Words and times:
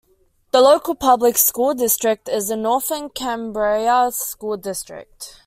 The 0.51 0.61
local 0.61 0.95
public 0.95 1.37
school 1.37 1.75
district 1.75 2.27
is 2.27 2.47
the 2.47 2.57
Northern 2.57 3.07
Cambria 3.09 4.09
School 4.11 4.57
District. 4.57 5.39